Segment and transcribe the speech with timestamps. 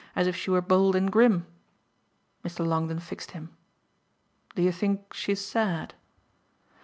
[0.15, 1.45] as if she were bold and grim."
[2.43, 2.65] Mr.
[2.65, 3.55] Longdon fixed him.
[4.55, 5.93] "Do you think she's sad?"